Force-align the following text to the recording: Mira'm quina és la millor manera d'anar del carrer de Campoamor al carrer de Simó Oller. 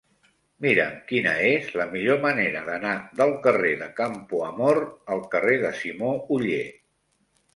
Mira'm 0.65 0.93
quina 1.09 1.33
és 1.49 1.67
la 1.81 1.85
millor 1.89 2.17
manera 2.23 2.63
d'anar 2.69 2.93
del 3.19 3.33
carrer 3.43 3.75
de 3.83 3.89
Campoamor 4.01 4.81
al 5.17 5.23
carrer 5.35 5.59
de 5.65 5.71
Simó 5.83 6.15
Oller. 6.37 6.65